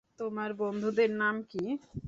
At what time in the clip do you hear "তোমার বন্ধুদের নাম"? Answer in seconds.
0.19-1.35